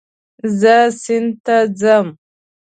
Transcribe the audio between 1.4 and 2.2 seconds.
ته ځم